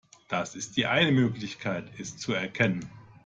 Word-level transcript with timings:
Das 0.29 0.55
ist 0.55 0.77
die 0.77 0.87
eine 0.87 1.11
Möglichkeit, 1.11 1.91
es 1.99 2.17
zu 2.17 2.33
erkennen. 2.33 2.89